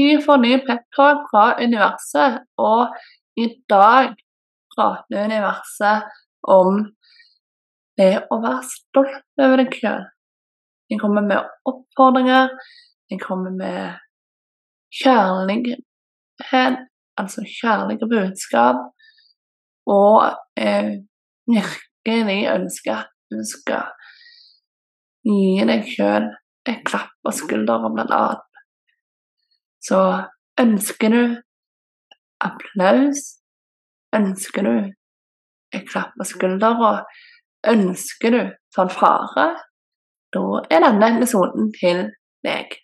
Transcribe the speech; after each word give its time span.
Tid 0.00 0.24
får 0.24 0.38
ny 0.40 0.54
peptalk 0.64 1.26
fra 1.28 1.44
universet, 1.60 2.38
og 2.56 2.94
i 3.36 3.50
dag 3.68 4.14
prater 4.72 5.26
universet 5.28 6.06
om 6.48 6.78
det 8.00 8.14
å 8.32 8.38
være 8.40 8.62
stolt 8.64 9.44
over 9.44 9.60
deg 9.60 9.76
sjøl. 9.76 10.06
Jeg 10.88 11.02
kommer 11.02 11.26
med 11.26 11.50
oppfordringer, 11.68 12.48
jeg 13.12 13.20
kommer 13.20 13.52
med 13.52 14.00
kjærlighet, 15.02 16.80
altså 17.20 17.44
kjærlige 17.44 18.08
budskap, 18.08 18.80
og 19.84 20.30
eh, 20.56 20.96
virkelig 21.44 22.42
ønsker 22.56 23.02
at 23.02 23.12
du 23.28 23.44
skal 23.44 23.92
gi 25.28 25.60
deg 25.68 25.84
sjøl 25.92 26.32
et 26.70 26.86
klapp 26.88 27.12
på 27.20 27.36
skulderen, 27.36 27.92
blant 27.92 28.16
annet. 28.16 28.46
Så 29.80 30.00
ønsker 30.60 31.08
du 31.08 31.22
applaus, 32.40 33.22
ønsker 34.16 34.66
du 34.66 34.74
et 35.72 35.88
klapp 35.88 36.12
på 36.18 36.26
skuldra, 36.28 36.92
ønsker 37.68 38.34
du 38.34 38.40
fanfare, 38.76 39.48
da 40.34 40.44
er 40.70 40.84
denne 40.84 41.10
episoden 41.16 41.72
til 41.80 42.06
deg. 42.46 42.76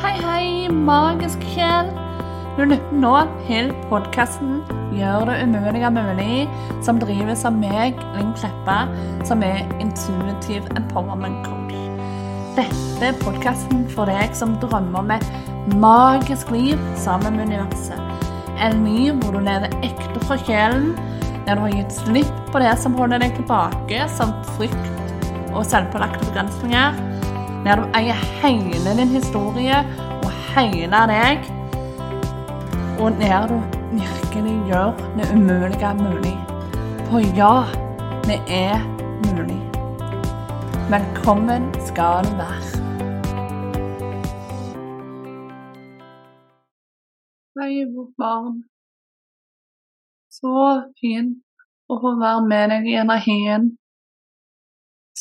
Hei, 0.00 0.16
hei, 0.24 0.68
magisk 0.74 1.44
sjel. 1.54 1.90
Du 2.58 2.64
lytter 2.66 2.96
nå 2.98 3.14
til 3.46 3.70
podkasten 3.88 4.60
'Gjør 4.90 5.30
det 5.30 5.36
umulige 5.44 5.90
mulig', 5.90 6.48
som 6.82 6.98
drives 6.98 7.44
av 7.44 7.52
meg, 7.52 7.94
Linn 8.16 8.34
Kleppa, 8.34 8.80
som 9.24 9.42
er 9.42 9.62
intuitive 9.80 10.66
empowerment 10.76 11.46
coach. 11.46 11.89
Dette 12.56 13.06
er 13.06 13.18
podkasten 13.22 13.84
for 13.92 14.10
deg 14.10 14.32
som 14.34 14.56
drømmer 14.58 15.04
om 15.04 15.12
et 15.14 15.26
magisk 15.78 16.50
liv 16.50 16.80
sammen 16.98 17.36
med 17.38 17.52
universet. 17.52 18.26
En 18.60 18.82
liv 18.82 19.14
hvor 19.20 19.36
du 19.36 19.44
lever 19.46 19.70
ekte 19.86 20.22
fra 20.24 20.38
sjelen, 20.42 20.90
der 21.46 21.54
du 21.54 21.62
har 21.62 21.76
gitt 21.76 21.94
slipp 21.94 22.40
på 22.50 22.62
det 22.62 22.72
som 22.82 22.98
holder 22.98 23.22
deg 23.22 23.38
tilbake, 23.38 24.02
som 24.16 24.34
frykt 24.56 25.30
og 25.54 25.62
selvpålagte 25.70 26.26
begrensninger. 26.26 26.98
Der 27.64 27.78
du 27.78 27.86
eier 27.98 28.18
hele 28.42 28.96
din 28.98 29.14
historie 29.14 29.84
og 30.18 30.30
hele 30.50 31.06
deg. 31.14 31.46
Og 32.98 33.14
der 33.22 33.46
du 33.46 33.58
virkelig 33.94 34.58
gjør 34.68 34.92
det 35.16 35.30
umulige 35.36 35.94
mulig. 36.02 36.36
For 37.06 37.22
ja, 37.38 37.56
det 38.26 38.42
er 38.50 38.80
mulig. 39.30 39.59
Velkommen 40.90 41.62
skal 41.88 42.24
du 42.26 42.32
være. 42.40 42.70
Hei, 47.56 47.74
vårt 47.94 48.14
barn. 48.22 48.56
Så 50.38 50.54
fint 50.98 51.36
å 51.86 51.98
få 52.02 52.12
være 52.22 52.42
med 52.52 52.74
deg 52.74 52.88
i 52.90 52.96
energien. 53.04 53.68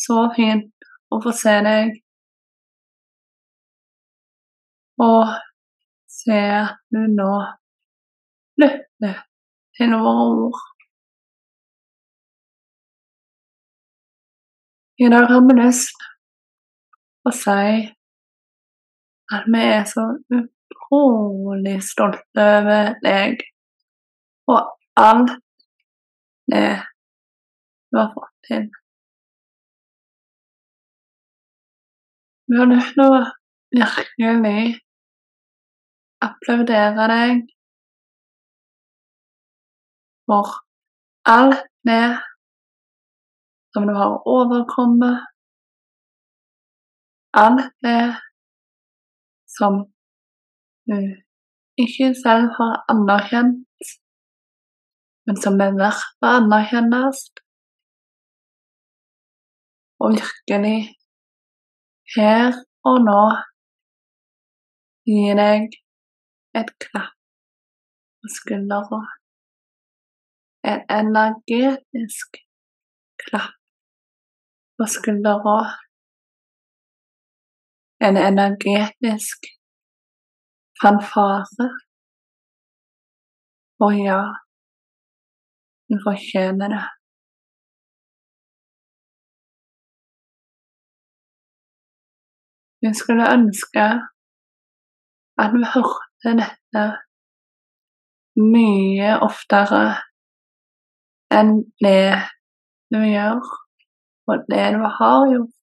Så 0.06 0.18
fint 0.40 0.90
å 1.14 1.22
få 1.28 1.36
se 1.44 1.56
deg. 1.70 1.94
Og 5.06 5.38
se 6.18 6.42
du 6.90 7.02
nå 7.14 7.32
lytter 8.66 9.22
til 9.78 9.98
våre 10.08 10.28
ord. 10.50 10.69
I 15.02 15.08
dag 15.10 15.26
har 15.32 15.42
vi 15.48 15.54
lyst 15.56 16.02
til 16.02 17.30
å 17.30 17.32
si 17.32 17.68
at 19.36 19.46
vi 19.54 19.62
er 19.64 19.86
så 19.88 20.04
utrolig 20.36 21.78
stolte 21.88 22.48
over 22.58 22.90
deg 23.06 23.46
og 24.52 24.74
alt 25.00 25.32
det 26.52 26.66
du 27.88 28.02
har 28.02 28.12
fått 28.18 28.36
til. 28.50 28.68
Vi 32.52 32.60
har 32.60 32.72
lyst 32.76 32.92
til 33.00 33.08
å 33.08 33.24
virkelig 33.80 34.66
applaudere 36.28 37.12
deg 37.16 37.46
for 40.28 40.60
alt 41.40 41.64
det 41.88 42.04
som 43.74 43.88
du 43.88 43.94
har 43.94 44.22
overkommet. 44.38 45.26
Alt 47.34 47.72
det 47.86 48.16
som 49.58 49.74
du 50.90 50.98
ikke 51.84 52.08
selv 52.24 52.50
har 52.58 52.74
anerkjent, 52.92 53.92
men 55.26 55.38
som 55.44 55.60
er 55.62 55.76
verdt 55.78 56.26
å 56.26 56.32
anerkjennes. 56.40 57.22
Og 60.00 60.16
virkelig, 60.16 60.80
her 62.16 62.58
og 62.90 63.00
nå, 63.06 63.22
gi 65.10 65.30
deg 65.42 65.78
et 66.60 66.74
klapp 66.82 67.16
på 68.20 68.34
skuldra. 68.34 69.04
En 70.70 70.82
energetisk 71.00 72.42
klapp 73.24 73.59
på 74.80 74.86
skuldra. 74.96 75.60
En 78.08 78.18
energetisk 78.30 79.40
fanfare. 80.82 81.68
Og 83.84 83.92
ja, 84.08 84.22
du 85.90 85.96
fortjener 86.08 86.68
det. 86.76 86.86
Jeg 92.82 92.96
skulle 92.96 93.34
ønske 93.38 93.86
at 95.44 95.50
vi 95.56 95.64
hørte 95.76 96.32
dette 96.42 96.84
mye 98.56 99.10
oftere 99.28 99.84
enn 101.40 101.52
det 101.84 102.16
du 102.94 103.02
gjør 103.04 103.69
og 104.30 104.46
det 104.52 104.66
du 104.76 104.84
har 104.98 105.24
gjort. 105.34 105.56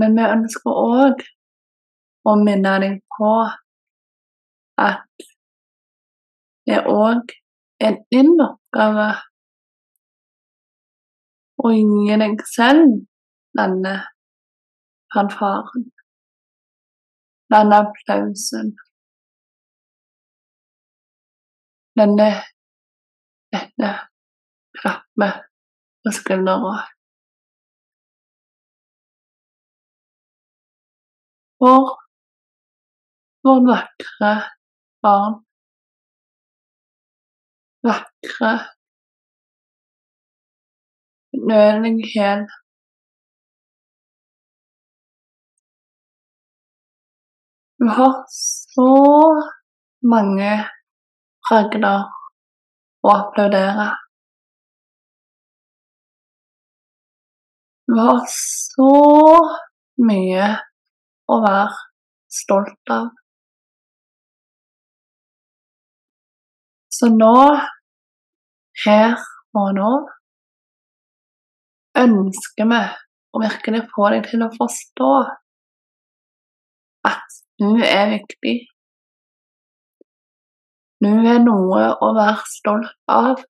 Men 0.00 0.16
vi 0.18 0.24
ønsker 0.36 0.80
òg 0.82 1.22
å 2.28 2.34
minne 2.40 2.74
deg 2.82 2.98
på 3.16 3.32
at 4.86 5.26
det 6.68 6.82
òg 6.90 7.32
er 7.86 8.00
din 8.12 8.34
oppgave 8.42 9.06
å 11.64 11.72
gi 11.72 12.18
deg 12.22 12.42
selv 12.50 12.98
denne 13.56 13.94
fanfaren, 15.14 15.86
denne 17.54 17.78
applausen, 17.86 18.74
denne 21.96 22.28
klappe 24.80 25.28
på 26.02 26.12
skuldra. 26.18 26.74
For 31.58 31.96
vårt 33.46 33.66
vakre 33.70 34.32
barn. 35.02 35.34
Vakre, 37.86 38.52
nødige. 41.48 42.30
Du 47.78 47.86
har 47.96 48.14
så 48.28 48.92
mange 50.12 50.52
bragder 51.48 51.98
og 53.06 53.12
applaudere. 53.14 53.86
Du 57.86 57.94
har 58.00 58.24
så 58.32 58.90
mye 60.02 60.48
å 61.30 61.38
være 61.44 61.68
stolt 62.40 62.92
av. 62.96 63.08
Så 66.96 67.10
nå, 67.12 67.36
her 68.84 69.16
og 69.60 69.72
nå, 69.78 69.90
ønsker 72.02 72.70
vi 72.72 72.84
å 73.36 73.42
virkelig 73.42 73.82
få 73.94 74.10
deg 74.14 74.30
til 74.30 74.44
å 74.46 74.54
forstå 74.56 75.10
at 77.10 77.38
du 77.60 77.68
er 77.86 78.16
viktig. 78.16 78.56
Du 81.04 81.10
er 81.12 81.42
noe 81.44 81.82
å 82.00 82.08
være 82.16 82.44
stolt 82.48 82.94
av. 83.12 83.42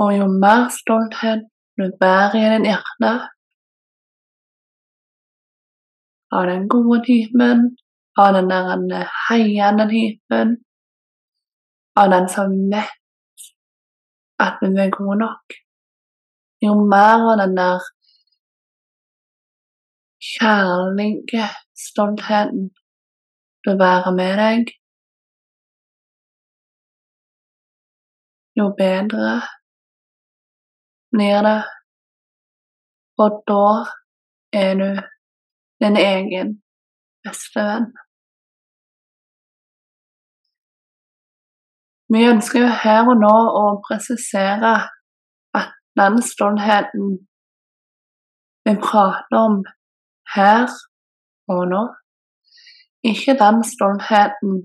Og 0.00 0.14
jo 0.16 0.28
mer 0.44 0.70
stolthet 0.72 1.44
du 1.76 1.90
bærer 2.00 2.38
i 2.40 2.48
din 2.54 2.66
hjerte 2.70 3.12
av 6.38 6.46
den 6.46 6.68
gode 6.72 7.02
typen, 7.04 7.76
av 8.22 8.34
den 8.34 8.48
der 8.50 9.06
heiende 9.28 9.86
typen, 9.90 10.56
av 12.00 12.10
den 12.14 12.28
som 12.36 12.54
vet 12.72 13.48
at 14.40 14.62
du 14.62 14.78
er 14.80 14.92
god 14.94 15.16
nok, 15.24 15.56
jo 16.64 16.76
mer 16.92 17.26
av 17.32 17.40
den 17.42 17.56
der 17.58 17.90
kjærlige 20.28 21.46
stoltheten 21.86 22.68
du 23.64 23.70
bærer 23.82 24.12
med 24.20 24.32
deg, 24.42 24.74
jo 28.58 28.66
bedre 28.80 29.40
blir 31.12 31.42
det. 31.48 31.60
Og 33.22 33.30
da 33.48 33.64
er 34.62 34.72
du 34.80 34.90
din 35.82 35.96
egen 35.96 36.48
beste 37.24 37.60
venn. 37.68 37.90
Vi 42.12 42.20
ønsker 42.32 42.64
jo 42.64 42.70
her 42.84 43.10
og 43.12 43.20
nå 43.24 43.34
å 43.62 43.66
presisere 43.86 44.72
at 45.60 45.74
den 46.00 46.16
stoltheten 46.32 47.12
vi 48.66 48.74
prater 48.88 49.38
om 49.46 49.60
her 50.34 50.68
og 51.50 51.62
nå, 51.72 51.82
ikke 53.10 53.36
den 53.40 53.62
stoltheten 53.66 54.60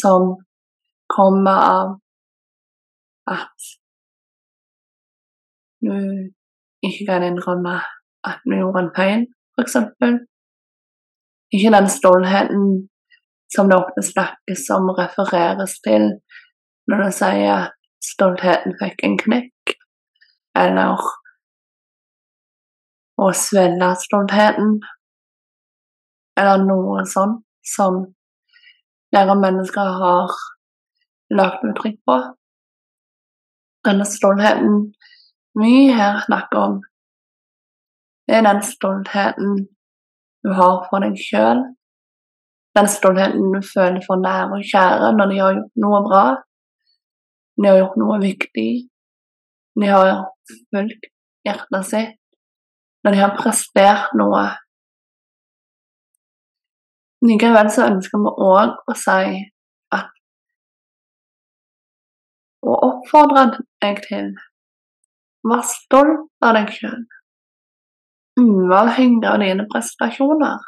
som 0.00 0.34
kommer 1.10 1.62
av 1.66 1.88
at 3.30 3.70
du 5.80 5.94
ikke 6.86 7.06
kan 7.08 7.24
innrømme 7.24 7.78
at 8.28 8.42
du 8.44 8.56
gjorde 8.58 8.84
en 8.84 8.94
feil, 8.96 9.26
f.eks. 9.56 9.76
Ikke 11.54 11.72
den 11.76 11.88
stoltheten 11.90 12.64
som 13.54 13.70
det 13.70 13.78
ofte 13.80 14.04
snakkes 14.06 14.68
om 14.76 14.92
refereres 14.98 15.78
til 15.86 16.12
når 16.90 17.04
du 17.04 17.14
sier 17.14 17.54
at 17.54 17.76
stoltheten 18.04 18.76
fikk 18.80 19.02
en 19.06 19.16
knekk, 19.20 19.74
eller 20.58 21.02
svelge 23.36 23.90
stoltheten, 24.00 24.78
eller 26.40 26.64
noe 26.64 27.04
sånt 27.08 27.42
som 27.74 28.02
flere 29.10 29.34
mennesker 29.36 29.90
har 30.02 30.36
lagt 31.36 31.64
uttrykk 31.66 31.98
på. 32.06 32.16
Denne 33.86 34.06
stoltheten 34.08 34.80
vi 35.60 35.90
her 35.92 36.20
snakker 36.26 36.62
om, 36.62 36.78
er 38.30 38.44
den 38.46 38.62
stoltheten 38.62 39.56
du 40.44 40.52
har 40.56 40.86
for 40.88 41.04
deg 41.04 41.18
sjøl. 41.20 41.64
Den 42.78 42.88
stoltheten 42.88 43.50
du 43.54 43.60
føler 43.66 44.00
for 44.06 44.22
nære 44.22 44.54
og 44.56 44.68
kjære 44.72 45.10
når 45.16 45.32
de 45.32 45.40
har 45.42 45.56
gjort 45.58 45.82
noe 45.84 46.00
bra, 46.06 46.24
når 47.58 47.66
de 47.66 47.72
har 47.72 47.82
gjort 47.82 48.00
noe 48.04 48.20
viktig, 48.22 48.70
når 49.76 49.86
de 49.86 49.92
har 49.96 50.22
fulgt 50.70 51.10
hjertet 51.48 51.88
sitt, 51.90 52.19
når 53.04 53.14
de 53.14 53.22
har 53.22 53.36
prestert 53.38 54.12
noe. 54.18 54.44
Likevel 57.24 57.68
så 57.72 57.88
ønsker 57.90 58.20
vi 58.20 58.32
òg 58.50 58.76
å 58.88 58.96
si 58.96 59.40
at 59.96 60.12
Og 62.64 62.76
oppfordre 62.86 63.44
deg 63.82 64.00
til 64.06 64.30
Vær 65.50 65.62
stolt 65.64 66.44
av 66.44 66.52
deg 66.52 66.68
sjøl, 66.76 67.04
uavhengig 68.42 69.24
av 69.24 69.38
dine 69.40 69.64
prestasjoner. 69.72 70.66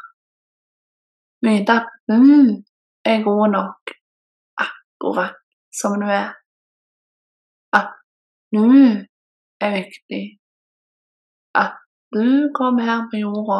Vite 1.45 1.75
at 1.77 1.91
du 2.09 2.63
er 3.05 3.21
god 3.21 3.53
nok 3.53 3.93
akkurat 4.65 5.37
som 5.69 5.99
du 6.01 6.07
er. 6.09 6.31
At 7.77 7.93
du 8.49 8.65
er 9.61 9.77
viktig. 9.77 10.23
At 11.53 11.82
du 12.13 12.51
kom 12.57 12.77
her 12.87 13.07
på 13.09 13.19
jorda 13.23 13.59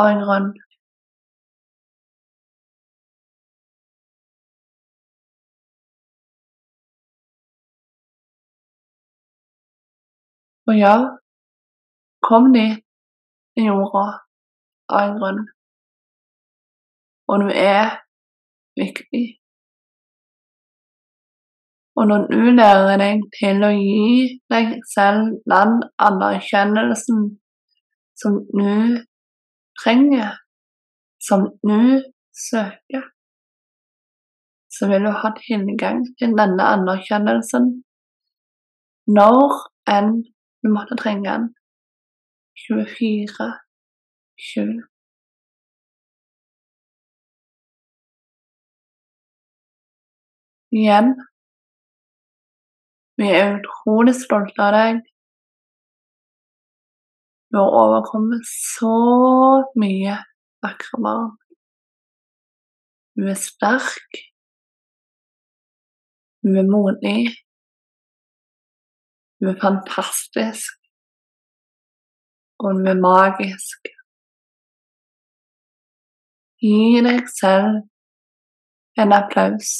av 0.00 0.06
en 0.10 0.20
grunn. 0.24 0.50
Og 10.68 10.76
ja, 10.78 10.94
kom 12.28 12.52
dit 12.54 12.78
i 13.58 13.66
jorda 13.66 14.06
av 14.94 15.00
en 15.02 15.18
grunn. 15.18 15.42
Og 17.30 17.42
du 17.42 17.48
er 17.54 18.00
viktig. 18.78 19.26
Og 21.98 22.06
når 22.08 22.26
du 22.30 22.40
lærer 22.60 22.96
deg 23.02 23.26
til 23.34 23.66
å 23.66 23.70
gi 23.74 24.38
deg 24.52 24.78
selv 24.94 25.40
den 25.52 25.80
anerkjennelsen 26.06 27.26
som 28.20 28.40
du 28.52 29.00
trenger, 29.82 30.36
som 31.28 31.46
du 31.64 32.02
søker, 32.48 33.04
så 34.74 34.88
vil 34.90 35.06
du 35.06 35.12
ha 35.22 35.30
tilgang 35.38 36.04
til 36.18 36.36
denne 36.40 36.66
anerkjennelsen 36.74 37.70
når 39.18 39.56
enn 39.96 40.12
du 40.62 40.70
måtte 40.76 40.98
trenge 41.00 41.26
den. 41.30 41.50
24 42.68 43.50
7 44.52 44.90
Igjen, 50.70 51.08
vi 53.18 53.30
er 53.34 53.56
utrolig 53.56 54.14
stolte 54.14 54.62
av 54.62 54.76
deg. 54.76 55.00
Du 57.50 57.56
har 57.58 57.70
overkommet 57.82 58.46
så 58.46 58.96
mye 59.82 60.12
vakre 60.62 60.98
barn. 61.02 61.32
Du 63.18 63.24
er 63.26 63.38
sterk. 63.38 64.20
Du 66.46 66.54
er 66.62 66.68
modig. 66.76 67.32
Du 69.40 69.48
er 69.50 69.58
fantastisk. 69.64 70.76
Og 72.62 72.78
du 72.78 72.86
er 72.92 73.02
magisk. 73.02 73.90
Gi 76.62 77.02
deg 77.02 77.26
selv 77.34 77.82
en 79.00 79.16
applaus 79.16 79.74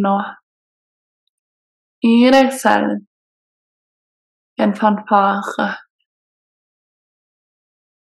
nå. 0.00 0.16
Gi 2.08 2.32
deg 2.38 2.50
selv 2.64 2.96
en 4.64 4.76
fanfare. 4.80 5.70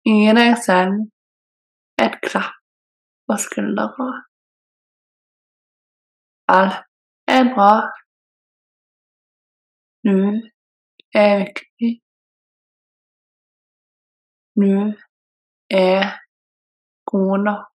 Gi 0.06 0.30
deg 0.38 0.52
selv 0.62 0.98
et 2.04 2.16
klapp 2.26 2.52
på 3.26 3.34
skuldra. 3.44 4.06
Alt 6.56 6.76
er 7.36 7.48
bra. 7.54 7.72
Du 10.06 10.18
er 11.22 11.32
viktig. 11.42 11.90
Du 14.62 14.76
er 15.82 16.02
god 17.10 17.36
nok. 17.48 17.74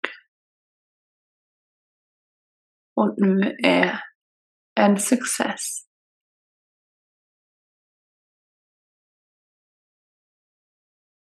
Og 2.99 3.07
du 3.19 3.31
er 3.75 3.99
en 4.83 4.95
suksess. 5.09 5.90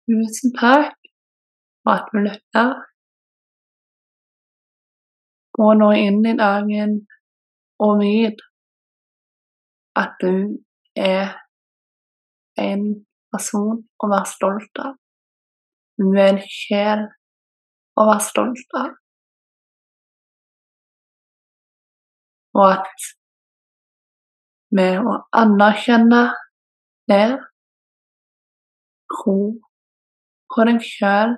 Tusen 0.07 0.53
takk 0.55 0.95
for 1.83 1.93
at 1.99 2.05
du 2.13 2.19
lytter. 2.23 2.69
Gå 5.59 5.71
nå 5.81 5.89
inn 5.99 6.21
i 6.31 6.35
dagen 6.39 6.93
og 7.83 7.99
vit 8.03 8.45
at 10.03 10.15
du 10.23 10.61
er 10.95 11.35
en 12.69 12.87
person 13.35 13.83
å 13.99 14.13
være 14.15 14.31
stolt 14.37 14.83
av. 14.85 14.95
Du 15.99 16.07
er 16.15 16.37
en 16.37 16.41
sjel 16.55 17.05
å 17.99 18.09
være 18.13 18.27
stolt 18.31 18.79
av. 18.85 18.95
Og 22.57 22.67
at 22.71 23.11
med 24.77 25.03
å 25.03 25.21
anerkjenne 25.43 26.25
det, 27.11 27.25
tro 29.11 29.41
på 30.53 30.67
deg 30.69 30.83
sjøl 30.85 31.37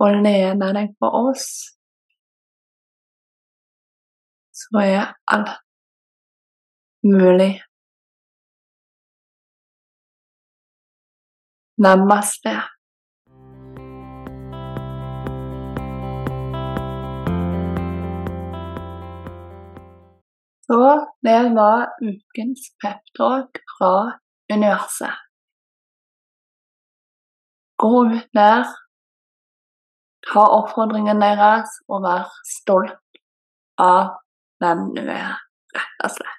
og 0.00 0.22
lene 0.24 0.70
deg 0.76 0.94
på 1.00 1.10
oss, 1.28 1.46
så 4.60 4.82
er 4.84 5.12
alt 5.34 5.56
mulig. 7.04 7.54
Namaste. 11.80 12.52
Så 20.70 20.82
det 21.26 21.40
var 21.56 21.88
ukens 22.04 22.68
peptalk 22.82 23.58
fra 23.78 23.94
universet. 24.52 25.29
Gå 27.80 27.92
ut 28.12 28.26
der, 28.36 28.66
ta 30.28 30.42
oppfordringen 30.58 31.22
deres 31.22 31.78
og 31.88 32.04
vær 32.04 32.26
stolt 32.46 33.20
av 33.80 34.18
hvem 34.60 34.90
du 34.96 35.02
er, 35.06 35.38
rett 35.76 36.04
og 36.04 36.12
slett. 36.18 36.36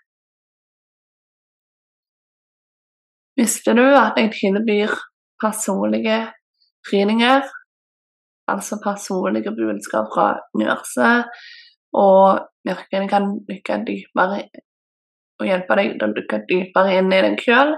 Visste 3.42 3.74
du 3.74 3.86
at 3.88 4.20
jeg 4.20 4.34
tilbyr 4.36 4.94
personlige 5.42 6.20
readninger, 6.92 7.48
altså 8.52 8.78
personlige 8.84 9.54
budskap 9.58 10.12
fra 10.14 10.28
universet, 10.54 11.32
og 11.98 12.44
virkelig 12.68 13.10
kan 13.10 13.32
dykke 13.50 13.80
dypere 13.88 14.44
og 15.42 15.48
hjelpe 15.50 15.78
deg 15.80 15.96
til 15.98 16.12
å 16.12 16.16
dykke 16.18 16.42
dypere 16.50 16.98
inn 17.00 17.14
i 17.16 17.22
deg 17.26 17.42
sjøl, 17.42 17.74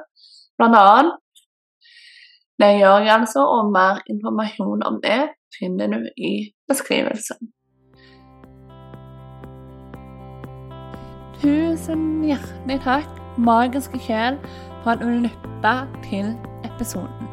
blant 0.60 0.79
annet. 0.79 1.20
Det 2.62 2.69
gjør 2.77 3.01
jeg 3.01 3.13
altså, 3.15 3.41
og 3.50 3.72
mer 3.74 4.00
informasjon 4.10 4.83
om 4.86 5.00
det 5.03 5.22
finner 5.57 5.89
du 5.89 6.05
i 6.17 6.33
beskrivelsen. 6.69 7.50
Tusen 11.41 12.03
hjertelig 12.24 12.77
takk, 12.86 13.10
magiske 13.38 14.00
sjel, 14.05 14.38
for 14.83 14.93
at 14.93 15.01
du 15.01 15.10
lytta 15.25 15.74
til 16.05 16.29
episoden. 16.67 17.31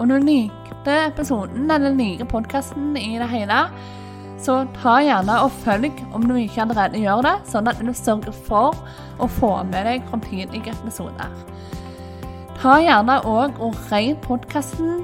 Om 0.00 0.08
du 0.08 0.16
likte 0.22 0.94
episoden 1.08 1.66
eller 1.70 1.98
liker 1.98 2.30
podkasten 2.30 2.94
i 2.96 3.18
det 3.20 3.28
hele, 3.28 3.64
så 4.40 4.62
ta 4.78 4.94
gjerne 5.04 5.42
og 5.44 5.52
følg 5.66 5.98
om 6.16 6.24
du 6.24 6.38
ikke 6.40 6.62
allerede 6.64 7.02
gjør 7.02 7.26
det, 7.26 7.34
sånn 7.50 7.68
at 7.68 7.82
du 7.82 7.92
sørger 7.92 8.32
for 8.46 8.78
å 9.20 9.28
få 9.40 9.52
med 9.68 9.84
deg 9.90 10.06
framtidige 10.08 10.72
episoder. 10.78 11.34
Ta 12.60 12.74
gjerne 12.76 13.14
òg 13.24 13.56
og 13.64 13.76
rate 13.88 14.18
podkasten 14.20 14.98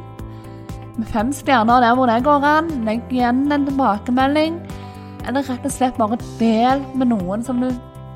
med 0.96 1.06
fem 1.08 1.30
stjerner 1.32 1.80
der 1.80 1.94
hvor 1.96 2.10
det 2.10 2.18
går 2.26 2.44
an. 2.44 2.66
Legg 2.84 3.08
igjen 3.08 3.46
en 3.52 3.64
tilbakemelding, 3.64 4.58
eller 5.24 5.46
rett 5.48 5.64
og 5.64 5.72
slett 5.72 5.96
bare 5.96 6.18
del 6.36 6.82
med 7.00 7.08
noen 7.14 7.44
som 7.46 7.62
du 7.64 7.70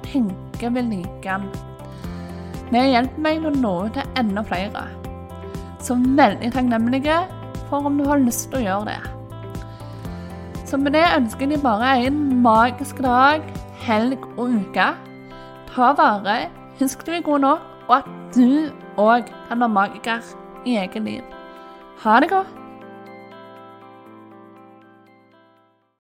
tenker 0.04 0.74
vil 0.74 0.90
like 0.92 1.24
den. 1.24 1.46
Det 2.68 2.82
hjelper 2.90 3.24
meg 3.24 3.46
å 3.48 3.54
nå 3.54 3.72
ut 3.86 3.96
til 3.96 4.20
enda 4.20 4.44
flere. 4.44 4.84
Så 5.80 5.96
veldig 5.96 6.52
takknemlige 6.52 7.16
for 7.70 7.88
om 7.88 7.96
du 7.96 8.04
har 8.10 8.20
lyst 8.20 8.50
til 8.50 8.60
å 8.60 8.66
gjøre 8.66 8.92
det. 8.92 9.00
Så 10.68 10.76
med 10.76 10.92
det 10.94 11.06
ønsker 11.16 11.48
deg 11.48 11.64
bare 11.64 11.96
en 12.04 12.20
magisk 12.44 13.00
dag, 13.00 13.48
helg 13.88 14.20
og 14.36 14.52
uke. 14.52 14.92
Ta 15.72 15.90
vare, 15.96 16.38
husk 16.76 17.08
du 17.08 17.14
er 17.16 17.24
god 17.24 17.46
nok, 17.48 17.66
og 17.88 17.96
at 18.02 18.14
du 18.36 18.68
òg 19.00 19.28
kan 19.48 19.60
være 19.60 19.74
magiker 19.76 20.32
i 20.66 20.76
eget 20.76 21.02
liv. 21.02 21.22
Ha 22.04 22.20
det 22.20 22.30
godt. 22.30 22.59